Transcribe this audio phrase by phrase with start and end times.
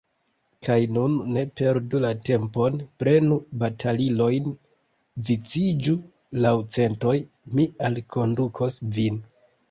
[0.65, 4.47] Kaj nun ne perdu la tempon, prenu batalilojn,
[5.27, 5.93] viciĝu
[6.45, 7.13] laŭ centoj,
[7.59, 9.21] mi alkondukos vin!